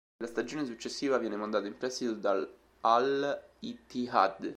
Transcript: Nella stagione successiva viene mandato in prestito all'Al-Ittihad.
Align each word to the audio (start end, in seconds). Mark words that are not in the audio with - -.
Nella 0.17 0.31
stagione 0.31 0.65
successiva 0.65 1.19
viene 1.19 1.35
mandato 1.35 1.67
in 1.67 1.77
prestito 1.77 2.19
all'Al-Ittihad. 2.81 4.49